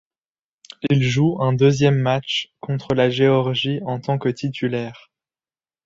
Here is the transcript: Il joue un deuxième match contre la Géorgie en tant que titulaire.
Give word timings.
Il 0.89 1.03
joue 1.03 1.39
un 1.43 1.53
deuxième 1.53 1.99
match 1.99 2.51
contre 2.59 2.95
la 2.95 3.11
Géorgie 3.11 3.81
en 3.85 3.99
tant 3.99 4.17
que 4.17 4.29
titulaire. 4.29 5.11